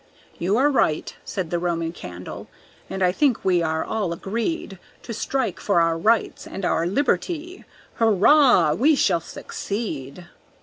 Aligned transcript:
"You 0.39 0.57
are 0.57 0.71
right," 0.71 1.15
said 1.23 1.51
the 1.51 1.59
Roman 1.59 1.91
candle, 1.91 2.47
"and 2.89 3.03
I 3.03 3.11
think 3.11 3.45
we 3.45 3.61
are 3.61 3.85
all 3.85 4.11
agreed 4.11 4.79
To 5.03 5.13
strike 5.13 5.59
for 5.59 5.79
our 5.79 5.95
rights 5.95 6.47
and 6.47 6.65
our 6.65 6.87
liberty. 6.87 7.65
Hurrah! 7.99 8.73
we 8.73 8.95
shall 8.95 9.21
succeed!" 9.21 10.25